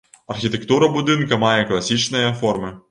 Архітэктура 0.35 0.89
будынка 0.95 1.41
мае 1.47 1.61
класічныя 1.73 2.37
формы. 2.43 2.79